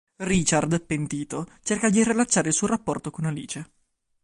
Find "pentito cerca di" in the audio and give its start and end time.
0.83-2.03